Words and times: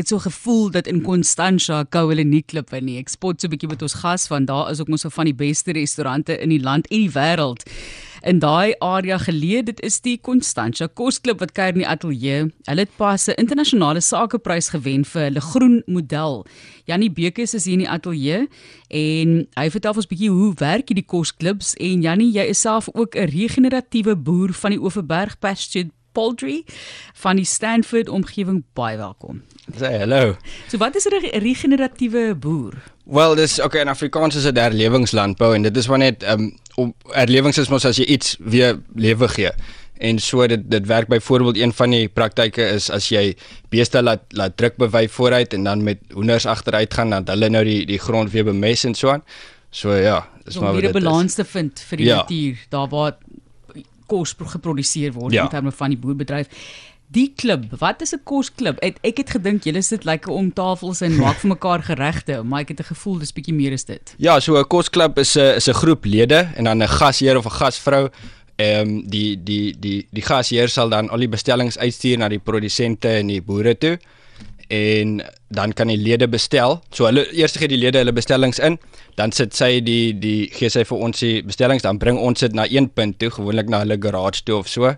het 0.00 0.08
so 0.08 0.18
gevoel 0.18 0.70
dat 0.70 0.86
in 0.86 1.02
Constantia 1.04 1.82
kou 1.84 2.08
hulle 2.08 2.24
nie 2.24 2.42
klip 2.42 2.72
in 2.76 2.86
nie. 2.88 2.98
Ek 2.98 3.08
spot 3.12 3.40
so 3.40 3.46
'n 3.46 3.52
bietjie 3.52 3.68
met 3.68 3.82
ons 3.82 4.00
gas 4.02 4.28
want 4.28 4.46
daar 4.46 4.70
is 4.70 4.80
ook 4.80 4.88
mos 4.88 5.04
van 5.08 5.24
die 5.24 5.34
beste 5.34 5.72
restaurante 5.72 6.40
in 6.40 6.48
die 6.48 6.60
land 6.60 6.88
en 6.88 6.98
die 6.98 7.10
wêreld 7.10 7.62
in 8.22 8.38
daai 8.38 8.74
area 8.80 9.18
geleë. 9.18 9.62
Dit 9.64 9.80
is 9.80 10.00
die 10.00 10.18
Constantia 10.20 10.88
Kosklub 10.88 11.40
wat 11.40 11.52
kuier 11.52 11.74
in 11.74 11.82
die 11.82 11.88
ateljee. 11.88 12.50
Hulle 12.68 12.80
het 12.80 12.96
pas 12.96 13.28
'n 13.28 13.38
internasionale 13.38 14.00
sakeprys 14.00 14.70
gewen 14.70 15.04
vir 15.04 15.22
hulle 15.22 15.40
groen 15.40 15.82
model. 15.86 16.46
Janie 16.86 17.10
Bekes 17.10 17.54
is 17.54 17.64
hier 17.64 17.78
in 17.78 17.84
die 17.84 17.88
ateljee 17.88 18.48
en 18.88 19.46
hy 19.54 19.70
vertel 19.70 19.94
ons 19.94 20.06
'n 20.06 20.14
bietjie 20.14 20.30
hoe 20.30 20.54
werk 20.54 20.88
hierdie 20.88 21.06
kosklubs 21.06 21.74
en 21.74 22.02
Janie, 22.02 22.32
jy 22.32 22.48
is 22.48 22.60
self 22.60 22.88
ook 22.94 23.14
'n 23.14 23.28
regeneratiewe 23.28 24.16
boer 24.16 24.52
van 24.52 24.70
die 24.70 24.80
Oeverberg 24.80 25.38
Pastured 25.38 25.90
Poultry 26.12 26.64
van 27.14 27.36
die 27.36 27.44
Stanford 27.44 28.08
omgewing 28.08 28.64
baie 28.74 28.96
welkom. 28.96 29.42
Sê 29.80 29.98
hallo. 30.02 30.36
So 30.68 30.78
wat 30.78 30.96
is 30.96 31.06
'n 31.08 31.16
re 31.16 31.38
regeneratiewe 31.38 32.34
boer? 32.34 32.74
Wel, 33.04 33.34
dis 33.34 33.60
okay 33.60 33.80
in 33.80 33.88
Afrikaans 33.88 34.36
is 34.36 34.42
dit 34.42 34.56
herlewingslandbou 34.56 35.54
en 35.54 35.62
dit 35.62 35.76
is 35.76 35.86
net 35.88 36.22
ehm 36.22 36.40
um, 36.40 36.58
om 36.76 36.94
herlewings 37.12 37.58
is 37.58 37.68
mos 37.68 37.84
as 37.84 37.96
jy 37.96 38.04
iets 38.04 38.36
weer 38.38 38.78
lewe 38.94 39.28
gee. 39.28 39.50
En 39.98 40.18
so 40.18 40.46
dit 40.46 40.70
dit 40.70 40.86
werk 40.86 41.08
byvoorbeeld 41.08 41.56
een 41.56 41.72
van 41.72 41.90
die 41.90 42.08
praktyke 42.08 42.68
is 42.76 42.90
as 42.90 43.08
jy 43.08 43.34
beeste 43.68 44.02
laat 44.02 44.22
laat 44.28 44.56
druk 44.56 44.76
bewy 44.76 45.08
vooruit 45.08 45.52
en 45.52 45.64
dan 45.64 45.82
met 45.82 45.98
hoenders 46.12 46.46
agteruit 46.46 46.94
gaan 46.94 47.10
dan 47.10 47.26
hulle 47.26 47.48
nou 47.48 47.64
die 47.64 47.86
die 47.86 47.98
grond 47.98 48.30
weer 48.30 48.44
bemes 48.44 48.84
en 48.84 48.94
so 48.94 49.10
aan. 49.10 49.22
So 49.70 49.94
ja, 49.94 50.28
dis 50.44 50.58
maar 50.58 50.72
wat 50.72 50.82
dit 50.82 50.90
is. 50.90 50.96
Om 50.96 51.00
'n 51.00 51.04
balans 51.04 51.34
te 51.34 51.44
vind 51.44 51.80
vir 51.80 51.96
die 51.96 52.06
ja. 52.06 52.16
natuur, 52.16 52.56
daar 52.68 52.88
waar 52.88 53.16
kos 54.06 54.34
geproduseer 54.38 55.12
word 55.12 55.32
ja. 55.32 55.42
in 55.42 55.48
terme 55.48 55.72
van 55.72 55.88
die 55.88 55.98
boerbedryf. 55.98 56.48
Die 57.10 57.32
klub, 57.34 57.64
wat 57.78 58.02
is 58.02 58.12
'n 58.14 58.22
kosklub? 58.22 58.78
Ek, 58.78 58.98
ek 59.02 59.16
het 59.16 59.30
gedink 59.30 59.64
julle 59.64 59.82
sit 59.82 60.04
like 60.04 60.30
om 60.30 60.52
tafels 60.52 61.00
en 61.00 61.16
maak 61.16 61.40
vir 61.42 61.48
mekaar 61.48 61.82
geregte, 61.82 62.42
maar 62.42 62.60
ek 62.60 62.68
het 62.68 62.80
'n 62.80 62.94
gevoel 62.94 63.18
dis 63.18 63.32
bietjie 63.32 63.54
meer 63.54 63.72
as 63.72 63.84
dit. 63.84 64.14
Ja, 64.18 64.38
so 64.40 64.56
'n 64.56 64.64
kosklub 64.64 65.18
is 65.18 65.36
'n 65.36 65.56
is 65.56 65.68
'n 65.68 65.74
groep 65.74 66.04
lede 66.04 66.48
en 66.56 66.64
dan 66.64 66.82
'n 66.82 66.88
gasheer 66.88 67.36
of 67.36 67.46
'n 67.46 67.50
gasvrou. 67.50 68.10
Ehm 68.58 68.88
um, 68.88 69.08
die 69.08 69.42
die 69.42 69.74
die 69.80 70.06
die 70.12 70.22
gasheer 70.22 70.68
sal 70.68 70.88
dan 70.88 71.10
al 71.10 71.18
die 71.18 71.28
bestellings 71.28 71.78
uitstuur 71.78 72.18
na 72.18 72.28
die 72.28 72.38
produsente 72.38 73.08
en 73.08 73.26
die 73.26 73.42
boere 73.42 73.78
toe 73.78 73.98
en 74.68 75.22
dan 75.48 75.72
kan 75.72 75.86
die 75.86 75.96
lede 75.96 76.28
bestel. 76.28 76.80
So 76.90 77.04
hulle 77.04 77.26
eers 77.32 77.56
gee 77.56 77.68
die 77.68 77.76
lede 77.78 77.98
hulle 77.98 78.12
bestellings 78.12 78.58
in, 78.58 78.78
dan 79.16 79.32
sit 79.32 79.54
sy 79.54 79.80
die 79.80 80.18
die 80.18 80.48
gee 80.52 80.68
sy 80.68 80.84
vir 80.84 80.98
ons 80.98 81.18
die 81.18 81.42
bestellings, 81.42 81.82
dan 81.82 81.98
bring 81.98 82.18
ons 82.18 82.40
dit 82.40 82.52
na 82.52 82.66
een 82.70 82.88
punt 82.88 83.18
toe, 83.18 83.30
gewoonlik 83.30 83.68
na 83.68 83.78
hulle 83.78 83.98
garage 83.98 84.42
toe 84.44 84.56
of 84.56 84.68
so 84.68 84.94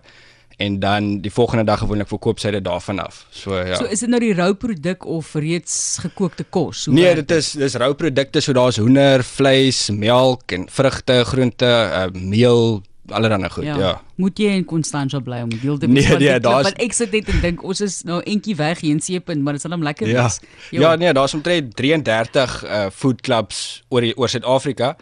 en 0.57 0.79
dan 0.79 1.21
die 1.21 1.31
volgende 1.31 1.63
dag 1.63 1.79
gewoonlik 1.79 2.07
verkoop 2.07 2.39
sy 2.39 2.51
dit 2.55 2.63
daarvan 2.63 2.99
af. 3.03 3.25
So 3.29 3.57
ja. 3.57 3.75
So 3.79 3.89
is 3.89 4.03
dit 4.05 4.11
nou 4.11 4.19
die 4.21 4.33
rou 4.37 4.53
produk 4.53 5.05
of 5.05 5.33
reeds 5.33 5.97
gekookte 6.03 6.45
kos? 6.49 6.85
Hoe 6.85 6.95
nee, 6.95 7.15
dit 7.15 7.31
is 7.31 7.53
dis 7.57 7.77
rou 7.81 7.93
produkte, 7.97 8.41
so 8.41 8.53
daar's 8.53 8.79
hoender, 8.81 9.23
vleis, 9.23 9.87
melk 9.89 10.55
en 10.55 10.67
vrugte, 10.69 11.23
groente, 11.29 11.69
uh, 11.69 12.05
meel, 12.13 12.81
allerlei 13.09 13.49
goed. 13.49 13.63
Ja. 13.63 13.77
ja. 13.79 13.93
Moet 14.15 14.39
jy 14.39 14.53
in 14.59 14.65
Constantia 14.65 15.19
bly 15.19 15.41
om 15.43 15.51
deel 15.51 15.77
te 15.77 15.87
wees 15.89 16.07
nee, 16.07 16.17
nee, 16.17 16.39
dit? 16.39 16.51
Want 16.69 16.79
ek 16.85 16.95
sit 16.95 17.11
net 17.15 17.29
en 17.33 17.41
dink 17.43 17.63
ons 17.65 17.81
is 17.83 18.01
nou 18.07 18.21
entjie 18.21 18.55
weg 18.59 18.83
hier 18.85 18.95
in 18.95 19.03
Seepunt, 19.03 19.43
maar 19.43 19.57
dit 19.57 19.65
sal 19.65 19.75
hom 19.75 19.83
lekker 19.85 20.07
ja. 20.07 20.23
wees. 20.27 20.39
Ja, 20.71 20.95
nee, 20.99 21.13
daar's 21.13 21.35
omtrent 21.37 21.75
33 21.79 22.57
uh, 22.63 22.87
food 22.93 23.21
clubs 23.25 23.83
oor 23.89 24.05
die, 24.05 24.15
oor 24.17 24.31
Suid-Afrika 24.31 24.95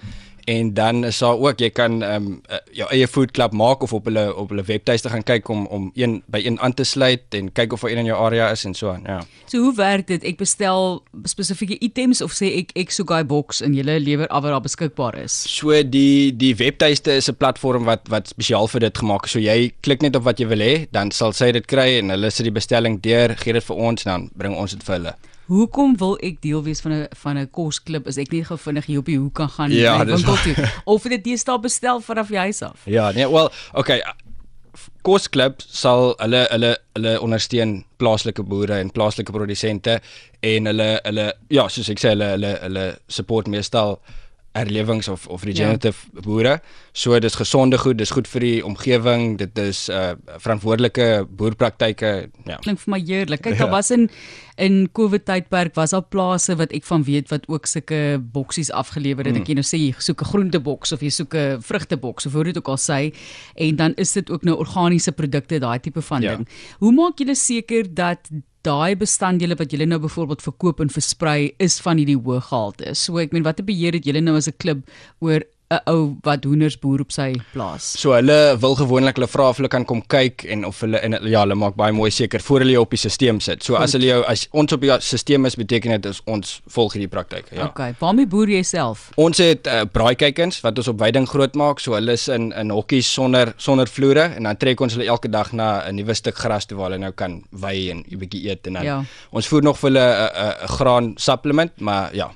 en 0.52 0.74
dan 0.74 1.06
is 1.08 1.20
daar 1.24 1.40
ook 1.40 1.60
jy 1.62 1.70
kan 1.70 2.02
ehm 2.04 2.28
um, 2.28 2.42
jou 2.76 2.88
eie 2.92 3.08
food 3.08 3.32
club 3.32 3.54
maak 3.54 3.84
of 3.84 3.94
op 3.94 4.06
hulle 4.10 4.26
op 4.36 4.50
hulle 4.54 4.64
webtuiste 4.68 5.10
gaan 5.10 5.24
kyk 5.24 5.50
om 5.50 5.66
om 5.68 5.92
een 5.96 6.22
by 6.28 6.42
een 6.46 6.60
aan 6.60 6.74
te 6.74 6.84
sluit 6.84 7.38
en 7.38 7.52
kyk 7.52 7.74
of 7.74 7.82
daar 7.82 7.92
een 7.92 8.04
in 8.04 8.12
jou 8.12 8.20
area 8.26 8.50
is 8.52 8.66
en 8.66 8.74
so 8.74 8.90
aan 8.90 9.04
ja. 9.08 9.20
So 9.46 9.64
hoe 9.64 9.76
werk 9.76 10.08
dit? 10.08 10.24
Ek 10.24 10.38
bestel 10.38 11.02
spesifieke 11.28 11.78
items 11.80 12.22
of 12.22 12.36
sê 12.36 12.52
ek 12.62 12.76
ek 12.76 12.92
soek 12.92 13.12
daai 13.14 13.28
boks 13.28 13.62
in 13.66 13.76
julle 13.78 14.00
lewer 14.00 14.28
af 14.28 14.44
wat 14.44 14.56
daar 14.56 14.66
beskikbaar 14.66 15.18
is. 15.24 15.36
So 15.58 15.84
die 15.84 16.32
die 16.36 16.54
webtuiste 16.56 17.16
is 17.20 17.30
'n 17.30 17.38
platform 17.38 17.84
wat 17.86 18.08
wat 18.10 18.28
spesiaal 18.28 18.68
vir 18.68 18.88
dit 18.88 18.98
gemaak 18.98 19.26
is. 19.26 19.32
So 19.32 19.40
jy 19.40 19.72
klik 19.82 20.02
net 20.02 20.16
op 20.16 20.24
wat 20.24 20.40
jy 20.40 20.48
wil 20.48 20.60
hê, 20.60 20.88
dan 20.92 21.12
sal 21.12 21.34
sy 21.34 21.52
dit 21.52 21.66
kry 21.66 22.00
en 22.00 22.10
hulle 22.10 22.32
sit 22.32 22.46
die 22.46 22.52
bestelling 22.60 23.02
deur, 23.02 23.36
gee 23.38 23.54
dit 23.54 23.64
vir 23.64 23.76
ons 23.76 24.06
en 24.06 24.12
dan 24.12 24.30
bring 24.36 24.56
ons 24.56 24.72
dit 24.72 24.84
vir 24.84 24.96
hulle. 24.96 25.16
Hoekom 25.52 25.98
wil 26.00 26.14
ek 26.24 26.38
deel 26.46 26.62
wees 26.64 26.80
van 26.80 26.94
'n 26.96 27.08
van 27.24 27.38
'n 27.38 27.50
kosklub? 27.52 28.08
Is 28.08 28.18
ek 28.18 28.32
nie 28.32 28.44
gou 28.44 28.58
vinnig 28.58 28.86
hier 28.86 29.00
op 29.00 29.06
die 29.06 29.18
hoek 29.20 29.34
kan 29.34 29.50
gaan 29.50 29.72
ja, 29.72 29.98
by 29.98 30.06
winkel 30.06 30.38
toe 30.44 30.56
of 30.86 31.04
dit 31.04 31.24
dit 31.24 31.40
staan 31.40 31.62
bestel 31.62 32.00
vanaf 32.02 32.28
die 32.28 32.38
huis 32.38 32.62
af? 32.62 32.80
Ja, 32.86 33.12
nee, 33.12 33.28
well, 33.28 33.50
okay. 33.74 34.02
Kosklub 35.02 35.60
sal 35.60 36.16
hulle 36.18 36.48
hulle 36.52 36.78
hulle 36.94 37.20
ondersteun 37.20 37.84
plaaslike 37.98 38.44
boere 38.44 38.80
en 38.80 38.92
plaaslike 38.92 39.32
produsente 39.32 40.00
en 40.40 40.66
hulle 40.66 41.00
hulle 41.04 41.34
ja, 41.50 41.68
soos 41.68 41.90
ek 41.90 42.00
sê 42.00 42.16
hulle 42.16 42.32
hulle 42.38 42.58
hulle 42.62 42.86
support 43.08 43.48
meestal 43.48 44.00
herlewings 44.52 45.08
of 45.08 45.28
of 45.28 45.44
regenerative 45.44 45.98
ja. 46.14 46.22
boere. 46.22 46.60
So 46.92 47.20
dis 47.20 47.36
gesonde 47.40 47.78
goed, 47.80 47.98
dis 47.98 48.12
goed 48.12 48.28
vir 48.28 48.44
die 48.44 48.60
omgewing, 48.66 49.38
dit 49.40 49.62
is 49.64 49.86
uh 49.90 50.14
verantwoordelike 50.44 51.26
boerpraktyke. 51.40 52.12
Ja. 52.46 52.58
Klink 52.64 52.82
vir 52.84 52.92
my 52.92 53.00
heerlik. 53.00 53.44
Kyk, 53.46 53.58
daar 53.62 53.72
ja. 53.72 53.76
was 53.78 53.92
in 53.96 54.10
in 54.62 54.90
COVID 54.94 55.26
tydperk 55.26 55.76
was 55.76 55.96
daar 55.96 56.04
plase 56.04 56.56
wat 56.60 56.74
ek 56.76 56.86
van 56.86 57.04
weet 57.08 57.32
wat 57.32 57.48
ook 57.50 57.66
sulke 57.66 58.20
boksies 58.34 58.72
afgelewer 58.72 59.26
het. 59.26 59.36
Mm. 59.36 59.42
Ek 59.42 59.54
jy 59.54 59.58
nou 59.58 59.66
sê 59.66 59.80
jy 59.80 59.96
soek 59.98 60.22
'n 60.22 60.32
groenteboks 60.34 60.92
of 60.92 61.02
jy 61.02 61.10
soek 61.10 61.34
'n 61.36 61.62
vrugteboks 61.62 62.26
of 62.26 62.34
hoe 62.34 62.44
dit 62.44 62.58
ook 62.58 62.68
al 62.68 62.82
sê 62.82 63.16
en 63.56 63.76
dan 63.76 63.94
is 63.96 64.12
dit 64.14 64.30
ook 64.30 64.44
nou 64.44 64.58
organiese 64.58 65.12
produkte, 65.12 65.60
daai 65.60 65.80
tipe 65.80 66.02
van 66.02 66.22
ja. 66.22 66.36
ding. 66.36 66.48
Hoe 66.80 66.92
maak 66.92 67.18
julle 67.18 67.36
seker 67.36 67.88
dat 67.94 68.30
daai 68.68 68.96
bestanddele 68.96 69.58
wat 69.58 69.72
julle 69.74 69.88
nou 69.90 70.00
byvoorbeeld 70.04 70.44
verkoop 70.46 70.82
en 70.84 70.94
versprei 70.94 71.52
is 71.58 71.80
van 71.82 71.98
hierdie 71.98 72.18
hoë 72.18 72.42
gehalte. 72.50 72.94
So 72.96 73.22
ek 73.22 73.34
meen 73.34 73.46
watter 73.48 73.66
beheer 73.66 73.98
het 73.98 74.06
julle 74.06 74.22
nou 74.22 74.36
as 74.38 74.48
'n 74.48 74.58
klub 74.58 74.86
oor 75.20 75.42
'n 75.72 75.80
ou 75.92 76.18
wat 76.26 76.44
hoenders 76.44 76.76
boer 76.80 77.02
op 77.06 77.14
sy 77.16 77.32
plaas. 77.54 77.86
So 78.00 78.12
hulle 78.18 78.58
wil 78.60 78.76
gewoonlik 78.76 79.20
hulle 79.20 79.30
vra 79.32 79.50
of 79.50 79.60
hulle 79.62 79.72
kan 79.72 79.86
kom 79.88 80.02
kyk 80.12 80.44
en 80.52 80.66
of 80.68 80.82
hulle 80.84 81.00
en 81.00 81.16
ja, 81.24 81.44
hulle 81.46 81.56
maak 81.56 81.78
baie 81.80 81.96
mooi 81.96 82.10
seker 82.12 82.44
voor 82.44 82.66
hulle 82.66 82.76
jou 82.76 82.84
op 82.84 82.92
die 82.92 83.00
stelsel 83.00 83.40
sit. 83.44 83.64
So 83.64 83.76
Goed. 83.76 83.84
as 83.86 83.96
hulle 83.96 84.10
jou 84.10 84.20
as 84.28 84.48
ons 84.52 84.76
op 84.76 84.84
die 84.84 84.92
stelsel 85.00 85.48
is, 85.48 85.56
beteken 85.60 85.96
dit 85.96 86.10
is 86.12 86.22
ons 86.26 86.58
volg 86.76 86.98
hierdie 86.98 87.12
praktyk, 87.12 87.52
ja. 87.56 87.70
Okay, 87.70 87.96
waarmee 88.00 88.28
boer 88.28 88.52
jy 88.52 88.64
self? 88.68 89.10
Ons 89.22 89.40
het 89.44 89.68
uh, 89.68 89.84
braaikykens 89.88 90.60
wat 90.66 90.82
ons 90.82 90.92
op 90.92 91.00
veiding 91.00 91.28
groot 91.30 91.56
maak. 91.56 91.80
So 91.80 91.96
hulle 91.96 92.18
is 92.20 92.28
in 92.28 92.52
in 92.52 92.74
hokkies 92.74 93.08
sonder 93.14 93.54
sonder 93.58 93.88
vloere 93.88 94.28
en 94.36 94.50
dan 94.50 94.60
trek 94.60 94.82
ons 94.82 94.98
hulle 94.98 95.08
elke 95.08 95.32
dag 95.32 95.54
na 95.54 95.88
'n 95.88 95.96
nuwe 95.96 96.14
stuk 96.14 96.36
gras 96.36 96.66
toe 96.66 96.78
waar 96.78 96.92
hulle 96.92 97.02
nou 97.06 97.12
kan 97.12 97.44
wei 97.52 97.90
en 97.92 98.04
'n 98.04 98.20
bietjie 98.20 98.50
eet 98.50 98.68
en 98.68 98.74
dan 98.74 98.84
ja. 98.84 99.04
ons 99.32 99.48
voer 99.48 99.64
nog 99.64 99.80
vir 99.80 99.90
hulle 99.90 100.06
'n 100.06 100.30
uh, 100.36 100.44
uh, 100.44 100.68
graan 100.68 101.14
supplement, 101.18 101.72
maar 101.80 102.16
ja, 102.16 102.32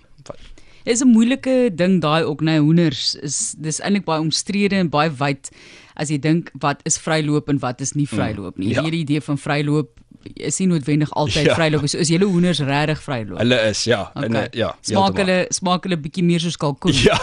is 0.85 1.01
'n 1.01 1.12
moeilike 1.12 1.56
ding 1.73 2.01
daai 2.01 2.23
ook 2.23 2.41
nou 2.41 2.59
hoenders 2.59 3.16
is 3.16 3.56
dis 3.57 3.79
eintlik 3.81 4.06
baie 4.06 4.22
omstrede 4.22 4.75
en 4.75 4.90
baie 4.90 5.09
wyd 5.09 5.50
as 5.95 6.11
jy 6.13 6.19
dink 6.22 6.51
wat 6.63 6.81
is 6.83 6.97
vryloop 7.01 7.50
en 7.50 7.59
wat 7.59 7.81
is 7.81 7.95
nie 7.95 8.07
mm. 8.07 8.16
vryloop 8.17 8.57
nie. 8.57 8.73
Ja. 8.73 8.83
Hierdie 8.85 9.03
idee 9.06 9.22
van 9.22 9.38
vryloop 9.41 9.94
is 10.33 10.57
nie 10.59 10.67
noodwendig 10.69 11.11
altyd 11.13 11.50
ja. 11.50 11.56
vryloop. 11.57 11.85
So 11.89 12.01
is 12.01 12.09
julle 12.09 12.28
hoenders 12.29 12.59
regtig 12.66 13.01
vryloop? 13.03 13.38
Hulle 13.39 13.59
is 13.69 13.83
ja, 13.85 14.01
okay. 14.16 14.25
en 14.25 14.55
ja. 14.57 14.72
Smaak 14.85 15.19
hulle 15.22 15.38
smaak 15.53 15.85
hulle 15.85 15.97
bietjie 16.01 16.23
meer 16.25 16.41
soos 16.44 16.57
kalkoen. 16.61 16.95
Ja. 17.05 17.17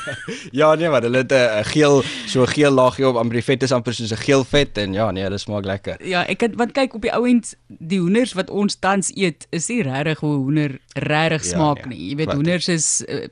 ja 0.60 0.70
nee, 0.78 0.90
maar 0.92 1.06
hulle 1.06 1.24
het 1.24 1.32
'n 1.32 1.64
geel 1.72 2.02
so 2.30 2.46
geel 2.46 2.74
laagie 2.74 3.06
op 3.08 3.16
amper 3.20 3.40
die 3.40 3.46
vet 3.46 3.62
is 3.62 3.72
amper 3.72 3.96
soos 3.96 4.12
'n 4.12 4.22
geel 4.22 4.44
vet 4.44 4.78
en 4.78 4.92
ja, 4.92 5.10
nee, 5.10 5.24
hulle 5.24 5.38
smaak 5.38 5.64
lekker. 5.64 6.00
Ja, 6.04 6.24
ek 6.28 6.40
het 6.40 6.56
want 6.60 6.72
kyk 6.72 6.94
op 6.94 7.02
die 7.02 7.12
ouend 7.12 7.54
die 7.66 8.00
hoenders 8.00 8.34
wat 8.34 8.50
ons 8.50 8.76
tans 8.76 9.10
eet, 9.16 9.46
is 9.50 9.68
nie 9.68 9.82
regtig 9.82 10.20
hoe 10.20 10.36
hoender 10.36 10.78
regtig 10.94 11.44
ja, 11.44 11.50
smaak 11.56 11.78
ja, 11.78 11.88
nee. 11.88 11.98
nie. 11.98 12.08
Jy 12.10 12.16
weet 12.16 12.32
hoenders 12.32 12.68
is 12.68 13.04
eh, 13.08 13.28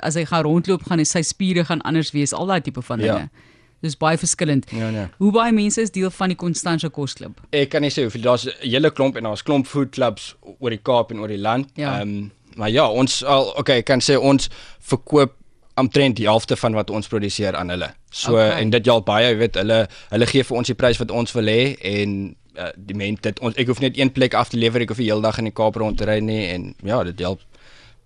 as 0.00 0.14
hy 0.14 0.24
gaan 0.24 0.44
rondloop 0.44 0.88
gaan 0.88 1.04
sy 1.04 1.22
spiere 1.22 1.64
gaan 1.64 1.82
anders 1.82 2.12
wees, 2.12 2.32
al 2.32 2.46
daai 2.46 2.60
tipe 2.60 2.82
van 2.82 2.98
dinge. 2.98 3.28
Ja. 3.28 3.52
Dis 3.84 3.98
baie 4.00 4.18
verskillend. 4.18 4.70
Ja 4.72 4.88
nee. 4.90 5.06
Hoe 5.20 5.32
baie 5.34 5.52
mense 5.52 5.82
is 5.84 5.92
deel 5.92 6.10
van 6.10 6.32
die 6.32 6.38
Constantia 6.40 6.88
Kosklub? 6.88 7.42
Ek 7.52 7.68
kan 7.74 7.84
nie 7.84 7.92
sê 7.92 8.06
hoeveel 8.06 8.24
daar's 8.24 8.46
'n 8.48 8.56
hele 8.62 8.90
klomp 8.90 9.16
en 9.20 9.28
daar's 9.28 9.44
klomp 9.44 9.68
food 9.68 9.92
clubs 9.92 10.34
oor 10.58 10.70
die 10.70 10.80
Kaap 10.82 11.10
en 11.10 11.20
oor 11.20 11.28
die 11.28 11.40
land. 11.40 11.68
Ehm 11.76 11.84
ja. 11.84 12.00
um, 12.00 12.32
maar 12.56 12.70
ja, 12.70 12.86
ons 12.88 13.24
al 13.24 13.50
okay, 13.58 13.82
ek 13.82 13.88
kan 13.90 14.00
sê 14.00 14.16
ons 14.16 14.48
verkoop 14.80 15.34
omtrent 15.74 16.16
die 16.16 16.28
helfte 16.28 16.56
van 16.56 16.74
wat 16.74 16.90
ons 16.90 17.08
produseer 17.10 17.56
aan 17.56 17.68
hulle. 17.68 17.90
So 18.10 18.32
okay. 18.32 18.60
en 18.60 18.70
dit 18.70 18.86
help 18.86 19.06
baie, 19.06 19.26
jy 19.26 19.38
weet, 19.40 19.58
hulle 19.58 19.80
hulle 20.12 20.26
gee 20.30 20.46
vir 20.46 20.56
ons 20.56 20.70
die 20.70 20.78
prys 20.78 21.00
wat 21.02 21.10
ons 21.10 21.34
wil 21.34 21.50
hê 21.50 21.74
en 21.90 22.36
uh, 22.58 22.70
die 22.76 22.96
mense 22.98 23.26
dit 23.26 23.40
ons 23.40 23.58
ek 23.58 23.72
hoef 23.72 23.82
net 23.82 23.98
een 23.98 24.12
plek 24.14 24.36
af 24.38 24.52
te 24.52 24.60
lewer, 24.60 24.84
ek 24.84 24.94
hoef 24.94 25.02
die 25.02 25.10
hele 25.10 25.24
dag 25.24 25.40
in 25.42 25.50
die 25.50 25.56
Kaap 25.56 25.76
rond 25.82 25.98
te 25.98 26.06
ry 26.08 26.20
nie 26.22 26.44
en 26.52 26.70
ja, 26.86 27.02
dit 27.10 27.24
help 27.26 27.42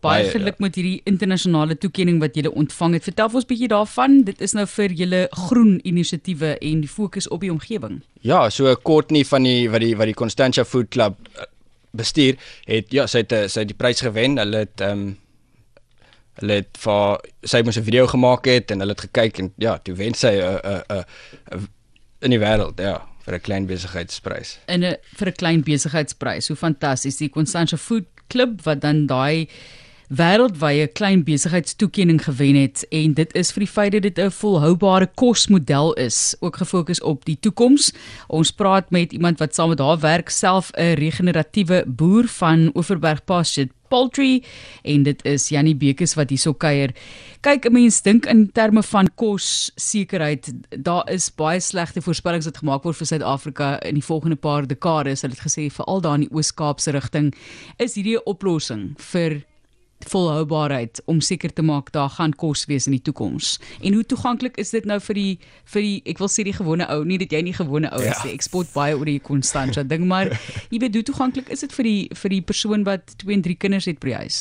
baie 0.05 0.29
geluk 0.31 0.61
met 0.63 0.77
hierdie 0.79 1.01
internasionale 1.09 1.77
toekenning 1.79 2.21
wat 2.23 2.37
julle 2.39 2.53
ontvang 2.55 2.97
het. 2.99 3.05
Vertel 3.09 3.31
ons 3.35 3.45
'n 3.45 3.51
bietjie 3.51 3.69
daarvan. 3.69 4.23
Dit 4.25 4.41
is 4.41 4.53
nou 4.53 4.67
vir 4.67 4.91
julle 4.93 5.29
groen 5.31 5.81
inisiatiewe 5.83 6.59
en 6.59 6.81
die 6.81 6.89
fokus 6.89 7.29
op 7.29 7.41
die 7.41 7.53
omgewing. 7.53 8.03
Ja, 8.21 8.51
so 8.51 8.75
kort 8.77 9.11
nie 9.11 9.25
van 9.25 9.43
die 9.43 9.69
wat 9.71 9.81
die 9.81 9.97
wat 9.97 10.07
die 10.07 10.15
Constantia 10.15 10.65
Food 10.65 10.89
Club 10.89 11.17
eh, 11.35 11.45
bestuur 11.93 12.37
het 12.67 12.93
ja, 12.93 13.07
sy 13.07 13.19
het 13.19 13.33
eh, 13.33 13.49
sy 13.49 13.61
het 13.61 13.69
die 13.69 13.77
prys 13.77 14.01
gewen. 14.01 14.39
Hulle 14.39 14.57
het 14.57 14.81
ehm 14.81 14.91
um, 14.91 15.19
hulle 16.39 16.53
het 16.53 16.79
vir 16.79 17.19
sy 17.43 17.63
moes 17.63 17.79
'n 17.79 17.83
video 17.83 18.07
gemaak 18.07 18.47
het 18.47 18.71
en 18.71 18.79
hulle 18.79 18.93
het 18.93 19.01
gekyk 19.01 19.39
en 19.39 19.53
ja, 19.59 19.79
toe 19.79 19.95
wen 19.95 20.15
sy 20.15 20.39
'n 20.39 20.61
'n 20.65 21.05
'n 21.57 21.69
in 22.21 22.31
die 22.31 22.39
wêreld, 22.39 22.79
ja 22.79 23.09
vir 23.29 23.37
'n 23.37 23.41
klein 23.41 23.67
besigheidsprys. 23.67 24.59
In 24.69 24.85
'n 24.85 24.97
vir 25.17 25.29
'n 25.29 25.33
klein 25.33 25.63
besigheidsprys. 25.63 26.49
Hoe 26.49 26.57
fantasties. 26.57 27.17
Die 27.17 27.29
Constantia 27.29 27.77
Food 27.77 28.07
Club 28.29 28.63
wat 28.63 28.81
dan 28.81 29.07
daai 29.07 29.49
wêreldwye 30.09 30.87
klein 30.97 31.21
besigheidstoekenning 31.25 32.23
gewen 32.25 32.57
het 32.57 32.87
en 32.89 33.13
dit 33.13 33.35
is 33.37 33.51
vir 33.53 33.65
die 33.67 33.71
feit 33.71 33.93
dat 33.93 34.03
dit 34.03 34.19
'n 34.19 34.31
volhoubare 34.31 35.07
kosmodel 35.15 35.93
is, 35.93 36.37
ook 36.41 36.57
gefokus 36.57 37.01
op 37.01 37.25
die 37.25 37.37
toekoms. 37.41 37.93
Ons 38.29 38.51
praat 38.51 38.91
met 38.91 39.13
iemand 39.13 39.39
wat 39.39 39.55
saam 39.55 39.69
met 39.69 39.79
haar 39.79 40.01
werk 40.01 40.29
self 40.29 40.71
'n 40.73 40.95
regeneratiewe 40.95 41.85
boer 41.87 42.25
van 42.25 42.71
Oeverberg 42.75 43.25
Pasture 43.25 43.69
Poultry 43.89 44.43
en 44.83 45.03
dit 45.03 45.25
is 45.25 45.49
Jannie 45.49 45.77
Bekes 45.77 46.15
wat 46.15 46.31
hierso 46.31 46.55
kuier. 46.55 46.95
Kyk, 47.41 47.67
'n 47.67 47.73
mens 47.73 48.03
dink 48.03 48.27
in 48.27 48.51
terme 48.53 48.83
van 48.83 49.09
kos 49.15 49.71
sekerheid, 49.77 50.53
daar 50.71 51.11
is 51.11 51.31
baie 51.31 51.61
slegte 51.61 52.01
voorspellings 52.01 52.45
wat 52.45 52.57
gemaak 52.57 52.83
word 52.83 52.97
vir 52.97 53.07
Suid-Afrika 53.07 53.81
in 53.81 53.95
die 53.95 54.05
volgende 54.05 54.37
paar 54.37 54.67
dekades. 54.67 55.23
Hulle 55.23 55.35
het 55.35 55.47
gesê 55.53 55.71
veral 55.71 56.01
daar 56.01 56.15
in 56.15 56.21
die 56.29 56.33
Oos-Kaapse 56.33 56.91
rigting 56.91 57.35
is 57.77 57.95
hierdie 57.95 58.17
'n 58.17 58.25
oplossing 58.25 58.95
vir 58.99 59.45
volhoubaarheid 60.07 61.03
om 61.11 61.21
seker 61.21 61.53
te 61.53 61.63
maak 61.63 61.91
daar 61.93 62.11
gaan 62.11 62.33
kos 62.39 62.65
wees 62.71 62.87
in 62.87 62.95
die 62.95 63.03
toekoms. 63.03 63.57
En 63.83 63.93
hoe 63.93 64.05
toeganklik 64.07 64.57
is 64.57 64.71
dit 64.71 64.85
nou 64.87 65.01
vir 65.01 65.19
die 65.19 65.33
vir 65.73 65.83
die 65.83 65.97
ek 66.13 66.23
wil 66.23 66.31
sê 66.31 66.45
die 66.47 66.55
gewone 66.55 66.87
ou, 66.93 67.03
nie 67.05 67.19
dat 67.19 67.35
jy 67.35 67.43
nie 67.43 67.55
gewone 67.57 67.91
ou 67.91 68.01
is 68.03 68.23
nie. 68.23 68.33
Ja. 68.33 68.37
Ek 68.39 68.47
spot 68.47 68.71
baie 68.75 68.97
oor 68.97 69.09
die 69.09 69.19
Constantia 69.25 69.83
ding, 69.83 70.07
maar 70.07 70.31
jy 70.73 70.81
weet 70.85 70.95
hoe 71.01 71.05
toeganklik 71.11 71.51
is 71.55 71.67
dit 71.67 71.75
vir 71.75 71.91
die 71.91 72.01
vir 72.23 72.37
die 72.37 72.41
persoon 72.53 72.87
wat 72.89 73.17
2 73.25 73.35
en 73.35 73.45
3 73.49 73.59
kinders 73.67 73.91
het 73.91 74.01
by 74.03 74.13
die 74.13 74.19
huis? 74.23 74.41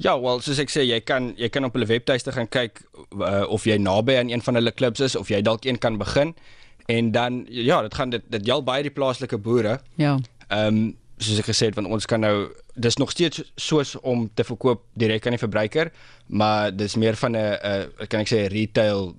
Ja, 0.00 0.16
wel, 0.20 0.42
soos 0.44 0.62
ek 0.62 0.72
sê, 0.72 0.86
jy 0.88 1.00
kan 1.04 1.32
jy 1.40 1.52
kan 1.52 1.68
op 1.68 1.76
hulle 1.76 1.88
webtuiste 1.90 2.32
gaan 2.34 2.48
kyk 2.48 2.82
uh, 3.20 3.44
of 3.48 3.68
jy 3.68 3.78
naby 3.78 4.18
aan 4.20 4.32
een 4.32 4.44
van 4.44 4.60
hulle 4.60 4.72
klubs 4.72 5.04
is 5.04 5.16
of 5.16 5.32
jy 5.32 5.42
dalk 5.44 5.68
een 5.68 5.78
kan 5.78 6.00
begin. 6.00 6.34
En 6.88 7.12
dan 7.12 7.44
ja, 7.48 7.82
dit 7.82 7.94
gaan 7.94 8.10
dit 8.10 8.22
dit 8.28 8.44
geld 8.44 8.64
baie 8.64 8.82
die 8.84 8.92
plaaslike 8.92 9.38
boere. 9.38 9.80
Ja. 10.00 10.18
Ehm 10.48 10.66
um, 10.66 10.92
soos 11.22 11.38
ek 11.38 11.46
gesê 11.46 11.70
het 11.70 11.76
want 11.78 11.88
ons 11.94 12.06
kan 12.10 12.20
nou 12.20 12.50
dis 12.74 12.96
nog 12.96 13.10
steeds 13.10 13.52
soos 13.56 14.00
om 14.00 14.30
te 14.34 14.44
verkoop 14.44 14.82
direk 14.92 15.26
aan 15.26 15.36
die 15.36 15.38
verbruiker, 15.38 15.92
maar 16.26 16.76
dis 16.76 16.96
meer 16.96 17.16
van 17.16 17.36
'n 17.36 17.58
kan 18.08 18.20
ek 18.20 18.28
sê 18.28 18.50
retail 18.50 19.14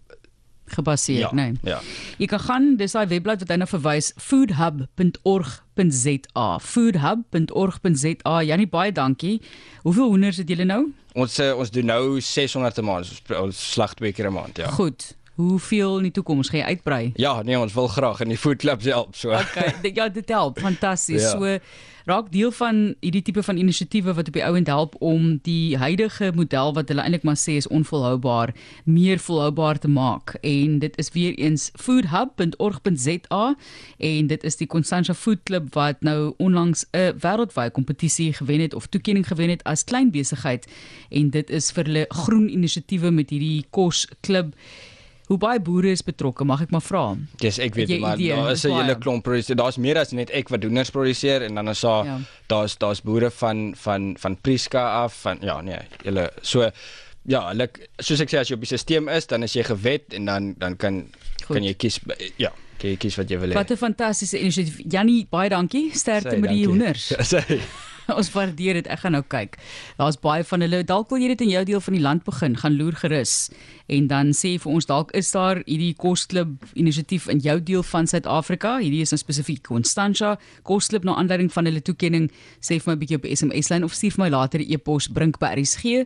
gebaseer, 0.66 1.20
ja, 1.20 1.34
nee. 1.34 1.52
Ja. 1.64 1.82
Jy 2.18 2.26
kan 2.26 2.40
gaan 2.40 2.76
dis 2.80 2.92
daai 2.92 3.08
webblad 3.08 3.40
wat 3.44 3.50
hy 3.54 3.58
nou 3.62 3.70
verwys 3.70 4.14
foodhub.org.za. 4.22 6.48
foodhub.org.za. 6.60 8.42
Janie 8.50 8.68
baie 8.72 8.92
dankie. 8.92 9.42
Hoeveel 9.86 10.10
hoenders 10.16 10.38
het 10.42 10.50
julle 10.50 10.66
nou? 10.66 10.82
Ons 11.14 11.40
uh, 11.40 11.58
ons 11.58 11.72
doen 11.72 11.86
nou 11.86 12.22
600 12.22 12.78
'n 12.82 12.86
maand. 12.86 13.22
Ons 13.40 13.72
slag 13.72 13.94
twee 13.94 14.14
keer 14.14 14.30
'n 14.30 14.34
maand, 14.34 14.58
ja. 14.58 14.68
Goed. 14.68 15.16
Hoeveel 15.36 15.98
in 15.98 16.04
die 16.08 16.14
toekoms 16.16 16.50
gaan 16.50 16.62
jy 16.62 16.76
uitbrei? 16.76 17.12
Ja, 17.20 17.42
nee, 17.44 17.60
ons 17.60 17.74
wil 17.76 17.88
graag 17.92 18.22
in 18.24 18.32
die 18.32 18.40
food 18.40 18.62
club 18.64 18.82
help, 18.88 19.16
so. 19.16 19.34
Okay, 19.36 19.74
ja, 19.98 20.08
dit 20.10 20.30
help. 20.30 20.60
Fantasties. 20.60 21.22
Ja. 21.22 21.36
So 21.36 21.58
raak 22.06 22.28
deel 22.32 22.52
van 22.54 22.94
hierdie 23.02 23.24
tipe 23.26 23.42
van 23.44 23.58
inisiatiewe 23.58 24.14
wat 24.14 24.28
op 24.30 24.36
die 24.38 24.44
ou 24.46 24.52
end 24.58 24.70
help 24.70 24.94
om 25.02 25.40
die 25.48 25.74
huidige 25.82 26.30
model 26.38 26.74
wat 26.78 26.92
hulle 26.94 27.02
eintlik 27.02 27.26
maar 27.26 27.40
sê 27.42 27.56
is 27.58 27.68
onvolhoubaar 27.68 28.54
meer 28.86 29.18
volhoubaar 29.20 29.82
te 29.82 29.90
maak 29.90 30.36
en 30.46 30.78
dit 30.84 31.00
is 31.02 31.10
weer 31.18 31.34
eens 31.34 31.72
foodhub.org.za 31.82 33.44
en 34.12 34.28
dit 34.28 34.44
is 34.52 34.62
die 34.62 34.70
Constantia 34.70 35.18
Food 35.18 35.44
Club 35.50 35.74
wat 35.74 36.06
nou 36.06 36.34
onlangs 36.38 36.86
'n 36.94 37.18
wêreldwye 37.26 37.72
kompetisie 37.72 38.34
gewen 38.34 38.62
het 38.62 38.74
of 38.74 38.86
toekenning 38.86 39.28
gewen 39.28 39.50
het 39.50 39.64
as 39.64 39.84
klein 39.84 40.12
besigheid 40.12 40.70
en 41.10 41.30
dit 41.30 41.50
is 41.50 41.72
vir 41.72 41.84
hulle 41.84 42.06
groen 42.10 42.50
inisiatiewe 42.50 43.12
met 43.12 43.30
hierdie 43.30 43.66
kos 43.70 44.08
klub 44.22 44.54
Hoe 45.26 45.38
baie 45.42 45.60
boere 45.60 45.90
is 45.90 46.04
betrokke, 46.06 46.46
mag 46.46 46.62
ek 46.62 46.72
maar 46.72 46.84
vra? 46.86 47.04
Dis 47.42 47.58
ek 47.60 47.74
weet 47.76 47.96
maar 48.00 48.18
daar 48.18 48.52
is 48.52 48.66
'n 48.66 48.72
hele 48.72 48.96
klomp 48.98 49.24
produseer. 49.24 49.56
Daar's 49.56 49.78
meer 49.78 49.98
as 49.98 50.12
net 50.12 50.30
ek 50.30 50.50
wat 50.50 50.62
doeners 50.62 50.90
produseer 50.90 51.42
en 51.42 51.56
dan 51.56 51.70
is 51.70 51.82
daar 51.82 52.06
ja. 52.06 52.20
daar's 52.48 52.78
daar's 52.78 53.02
boere 53.02 53.32
van 53.32 53.74
van 53.76 54.16
van 54.20 54.38
Priska 54.42 55.04
af 55.04 55.22
van 55.22 55.38
ja 55.42 55.62
nee, 55.62 55.80
julle 56.04 56.32
so 56.42 56.70
ja, 57.26 57.48
hulle 57.50 57.70
soos 58.00 58.22
ek 58.22 58.30
sê 58.30 58.38
as 58.38 58.50
jy 58.50 58.56
op 58.56 58.62
die 58.62 58.70
stelsel 58.78 59.10
is, 59.10 59.26
dan 59.28 59.44
is 59.44 59.54
jy 59.54 59.64
gewet 59.64 60.14
en 60.14 60.26
dan 60.26 60.54
dan 60.58 60.78
kan 60.78 61.08
Goed. 61.46 61.58
kan 61.58 61.64
jy 61.64 61.74
kies 61.74 62.00
ja, 62.38 62.52
kan 62.78 62.90
jy 62.90 62.98
kies 62.98 63.18
wat 63.18 63.30
jy 63.30 63.40
wil 63.40 63.50
hê. 63.50 63.54
Wat 63.58 63.72
'n 63.72 63.78
fantastiese 63.78 64.40
inisiatief. 64.40 64.80
Jannie, 64.90 65.28
baie 65.30 65.50
dankie. 65.50 65.90
Sterkte 65.94 66.38
met 66.38 66.50
die 66.50 66.66
hoenders. 66.66 67.14
Sê. 67.34 67.60
ons 68.20 68.32
waardeer 68.34 68.74
dit. 68.80 68.88
Ek 68.88 69.00
gaan 69.04 69.12
nou 69.18 69.24
kyk. 69.28 69.58
Daar's 69.98 70.20
baie 70.22 70.44
van 70.44 70.62
hulle. 70.66 70.84
Dalk 70.84 71.10
wil 71.10 71.20
jy 71.22 71.28
dit 71.34 71.42
in 71.48 71.50
jou 71.54 71.64
deel 71.66 71.82
van 71.82 71.94
die 71.98 72.04
land 72.04 72.24
begin, 72.28 72.58
gaan 72.58 72.78
loer 72.78 72.96
gerus. 73.02 73.50
En 73.92 74.08
dan 74.08 74.34
sê 74.34 74.58
vir 74.62 74.72
ons 74.72 74.86
dalk 74.90 75.12
is 75.18 75.32
daar 75.34 75.62
hierdie 75.66 75.94
kosklub 75.98 76.66
inisiatief 76.74 77.28
in 77.32 77.40
jou 77.46 77.60
deel 77.62 77.84
van 77.86 78.08
Suid-Afrika. 78.10 78.80
Hierdie 78.82 79.02
is 79.06 79.12
nou 79.14 79.20
spesifiek 79.22 79.64
Constantia 79.66 80.38
kosklub 80.64 81.04
na 81.06 81.16
aanleiding 81.16 81.54
van 81.54 81.66
hulle 81.70 81.82
toekenning. 81.82 82.32
Sê 82.62 82.80
vir 82.80 82.88
my 82.92 82.96
'n 82.96 83.00
bietjie 83.00 83.18
op 83.18 83.26
SMS 83.26 83.70
lyn 83.70 83.84
of 83.84 83.94
stuur 83.94 84.12
vir 84.18 84.24
my 84.26 84.30
later 84.30 84.60
'n 84.60 84.64
e 84.64 84.74
e-pos 84.74 85.08
brink 85.08 85.40
by 85.40 85.54
rsg.co.za. 85.56 86.06